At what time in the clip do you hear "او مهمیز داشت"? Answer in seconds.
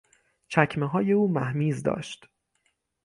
1.11-2.27